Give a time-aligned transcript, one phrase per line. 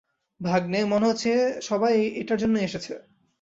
[0.41, 1.31] ভাগ্নে, মনে হচ্ছে
[1.61, 2.93] সবাই এটার জন্যই এসেছে।